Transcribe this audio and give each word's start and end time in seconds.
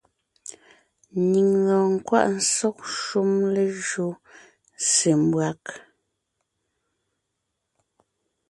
Nyìŋ 1.29 1.49
lɔɔn 1.65 1.91
nkwaʼ 1.97 2.29
sɔ́g 2.53 2.77
shúm 2.99 3.29
lejÿó 3.53 4.07
se 4.91 5.11
mbÿág. 5.23 5.61